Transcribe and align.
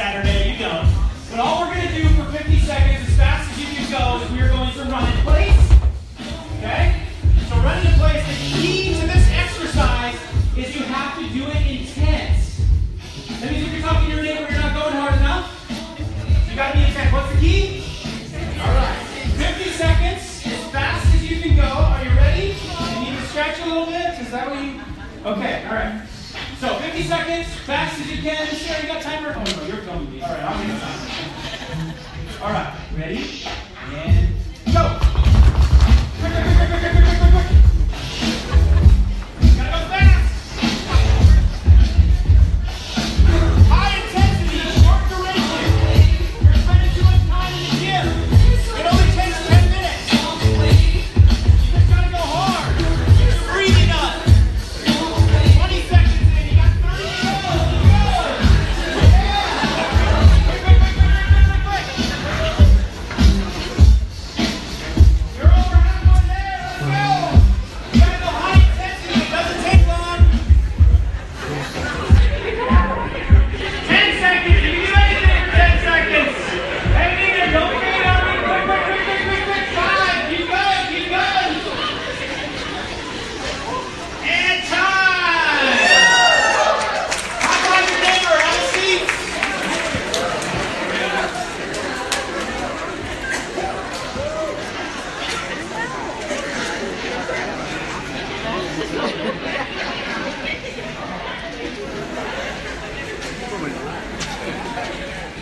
Saturday, 0.00 0.54
you 0.54 0.60
know. 0.60 0.80
But 1.28 1.40
all 1.40 1.60
we're 1.60 1.74
going 1.74 1.86
to 1.86 1.92
do 1.92 2.08
for 2.16 2.24
50 2.32 2.58
seconds, 2.60 3.06
as 3.06 3.16
fast 3.20 3.52
as 3.52 3.60
you 3.60 3.66
can 3.68 3.84
go, 3.92 4.24
is 4.24 4.32
we 4.32 4.40
are 4.40 4.48
going 4.48 4.72
to 4.72 4.84
run 4.88 5.04
in 5.12 5.20
place. 5.28 5.60
Okay? 6.56 7.04
So 7.50 7.56
running 7.60 7.84
in 7.84 7.98
place, 8.00 8.24
the 8.24 8.32
key 8.32 8.96
to 8.96 9.04
this 9.04 9.28
exercise 9.28 10.16
is 10.56 10.74
you 10.74 10.84
have 10.88 11.20
to 11.20 11.28
do 11.28 11.44
it 11.52 11.60
intense. 11.68 12.64
That 13.44 13.52
means 13.52 13.68
if 13.68 13.74
you're 13.76 13.82
talking 13.82 14.08
to 14.08 14.14
your 14.16 14.24
neighbor, 14.24 14.48
you're 14.50 14.62
not 14.64 14.72
going 14.72 14.96
hard 14.96 15.20
enough. 15.20 15.52
You 16.48 16.56
got 16.56 16.72
to 16.72 16.78
be 16.78 16.84
intense. 16.88 17.12
What's 17.12 17.34
the 17.34 17.40
key? 17.44 17.84
All 18.56 18.72
right. 18.72 19.04
50 19.36 19.68
seconds, 19.76 20.22
as 20.48 20.64
fast 20.72 21.14
as 21.14 21.30
you 21.30 21.42
can 21.42 21.56
go. 21.56 21.68
Are 21.68 22.02
you 22.02 22.16
ready? 22.16 22.56
You 22.56 23.00
need 23.04 23.20
to 23.20 23.26
stretch 23.28 23.60
a 23.60 23.66
little 23.66 23.84
bit? 23.84 24.16
Is 24.16 24.30
that 24.30 24.48
what 24.48 24.64
you... 24.64 24.80
Okay, 25.28 25.68
all 25.68 25.76
right. 25.76 26.08
So 26.56 26.74
50 26.78 27.02
seconds, 27.04 27.48
fast 27.68 28.00
as 28.00 28.10
you 28.10 28.22
can. 28.22 28.46
Sure, 28.48 28.80
you 28.80 28.88
got 28.88 29.02
timer? 29.02 29.19
All 32.42 32.50
right, 32.52 32.74
ready? 32.96 33.69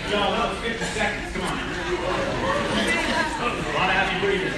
Yo, 0.09 0.17
that 0.17 0.49
was 0.49 0.59
50 0.61 0.85
seconds. 0.97 1.37
Come 1.37 1.43
on. 1.45 1.59
A 3.45 3.77
lot 3.77 3.91
of 3.91 3.97
heavy 3.97 4.25
breathing. 4.25 4.57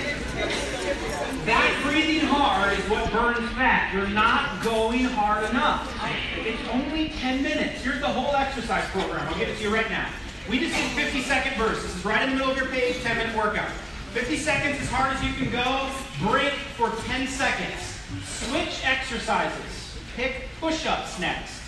That 1.44 1.80
breathing 1.82 2.28
hard 2.28 2.78
is 2.78 2.84
what 2.88 3.10
burns 3.10 3.50
fat. 3.58 3.92
You're 3.92 4.06
not 4.06 4.62
going 4.62 5.06
hard 5.06 5.50
enough. 5.50 5.92
It's 6.36 6.62
only 6.68 7.08
10 7.08 7.42
minutes. 7.42 7.82
Here's 7.82 7.98
the 7.98 8.06
whole 8.06 8.32
exercise 8.36 8.88
program. 8.90 9.26
I'll 9.26 9.36
give 9.40 9.48
it 9.48 9.56
to 9.56 9.62
you 9.64 9.74
right 9.74 9.90
now. 9.90 10.08
We 10.48 10.60
just 10.60 10.76
did 10.76 10.88
50 10.92 11.22
second 11.22 11.58
bursts. 11.58 11.82
This 11.82 11.96
is 11.96 12.04
right 12.04 12.22
in 12.22 12.30
the 12.30 12.36
middle 12.36 12.52
of 12.52 12.56
your 12.56 12.68
page, 12.68 13.02
10 13.02 13.16
minute 13.16 13.36
workout. 13.36 13.72
50 14.12 14.36
seconds 14.36 14.80
as 14.80 14.88
hard 14.88 15.16
as 15.16 15.24
you 15.24 15.32
can 15.32 15.50
go. 15.50 15.90
Break 16.30 16.52
for 16.78 16.90
10 17.10 17.26
seconds. 17.26 17.98
Switch 18.22 18.86
exercises. 18.86 19.98
Pick 20.14 20.46
push 20.60 20.86
ups 20.86 21.18
next. 21.18 21.60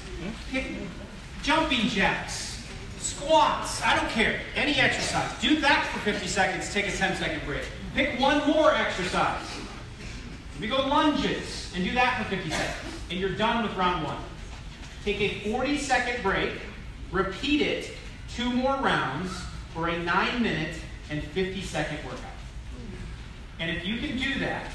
Pick 0.53 0.67
jumping 1.43 1.89
jacks. 1.89 2.52
Squats, 3.23 3.83
I 3.83 3.97
don't 3.97 4.09
care. 4.11 4.41
Any 4.57 4.75
exercise. 4.77 5.31
Do 5.41 5.61
that 5.61 5.87
for 5.87 6.01
50 6.01 6.27
seconds, 6.27 6.73
take 6.73 6.89
a 6.89 6.93
10 6.93 7.17
second 7.17 7.41
break. 7.47 7.63
Pick 7.95 8.19
one 8.19 8.47
more 8.49 8.75
exercise. 8.75 9.47
We 10.61 10.67
go 10.67 10.87
lunges 10.87 11.73
and 11.75 11.85
do 11.85 11.93
that 11.93 12.19
for 12.19 12.29
50 12.35 12.51
seconds. 12.51 13.01
And 13.11 13.21
you're 13.21 13.37
done 13.37 13.63
with 13.63 13.77
round 13.77 14.05
one. 14.05 14.19
Take 15.05 15.21
a 15.21 15.51
40 15.51 15.79
second 15.79 16.23
break, 16.23 16.53
repeat 17.11 17.63
it 17.63 17.91
two 18.35 18.51
more 18.51 18.77
rounds 18.77 19.31
for 19.75 19.89
a 19.89 19.99
9 19.99 20.43
minute 20.43 20.77
and 21.11 21.23
50 21.23 21.63
second 21.63 21.99
workout. 22.05 22.21
And 23.61 23.71
if 23.77 23.87
you 23.87 23.99
can 23.99 24.17
do 24.17 24.39
that 24.41 24.71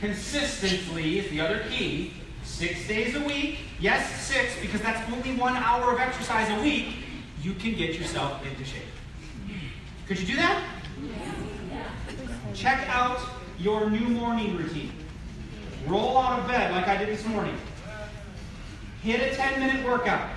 consistently, 0.00 1.20
is 1.20 1.30
the 1.30 1.40
other 1.40 1.64
key, 1.70 2.12
six 2.42 2.86
days 2.86 3.14
a 3.14 3.20
week, 3.20 3.58
yes, 3.80 4.26
six, 4.26 4.58
because 4.60 4.80
that's 4.82 5.10
only 5.12 5.34
one 5.36 5.56
hour 5.56 5.92
of 5.92 6.00
exercise 6.00 6.48
a 6.58 6.62
week, 6.62 7.05
you 7.46 7.54
can 7.54 7.76
get 7.76 7.94
yourself 7.94 8.44
into 8.44 8.64
shape. 8.64 8.82
Could 10.08 10.18
you 10.18 10.26
do 10.26 10.34
that? 10.34 10.64
Check 12.54 12.88
out 12.88 13.20
your 13.56 13.88
new 13.88 14.08
morning 14.08 14.56
routine. 14.56 14.90
Roll 15.86 16.18
out 16.18 16.40
of 16.40 16.48
bed 16.48 16.72
like 16.72 16.88
I 16.88 16.96
did 16.96 17.08
this 17.08 17.24
morning. 17.24 17.56
Hit 19.00 19.32
a 19.32 19.36
10 19.36 19.60
minute 19.60 19.86
workout. 19.86 20.28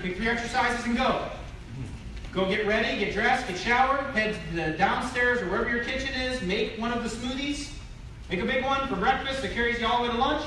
Pick 0.00 0.16
three 0.16 0.28
exercises 0.28 0.86
and 0.86 0.96
go. 0.96 1.28
Go 2.32 2.48
get 2.48 2.66
ready, 2.66 2.98
get 2.98 3.12
dressed, 3.12 3.46
get 3.46 3.58
showered, 3.58 4.06
head 4.14 4.34
to 4.34 4.56
the 4.56 4.70
downstairs 4.78 5.42
or 5.42 5.50
wherever 5.50 5.68
your 5.68 5.84
kitchen 5.84 6.14
is, 6.14 6.40
make 6.40 6.78
one 6.78 6.92
of 6.92 7.02
the 7.02 7.10
smoothies. 7.10 7.70
Make 8.30 8.40
a 8.40 8.46
big 8.46 8.64
one 8.64 8.88
for 8.88 8.96
breakfast 8.96 9.42
that 9.42 9.52
carries 9.52 9.78
you 9.80 9.86
all 9.86 10.02
the 10.02 10.08
way 10.08 10.14
to 10.14 10.18
lunch. 10.18 10.46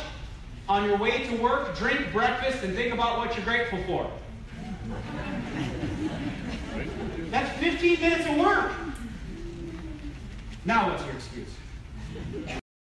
On 0.67 0.83
your 0.83 0.97
way 0.97 1.27
to 1.27 1.35
work, 1.35 1.77
drink 1.77 2.11
breakfast 2.11 2.63
and 2.63 2.73
think 2.73 2.91
about 2.91 3.19
what 3.19 3.35
you're 3.35 3.45
grateful 3.45 3.79
for. 3.83 4.11
That's 7.29 7.57
15 7.59 7.99
minutes 8.01 8.25
of 8.27 8.37
work. 8.37 8.71
Now 10.65 10.89
what's 10.89 11.03
your 11.05 11.13
excuse? 11.15 11.49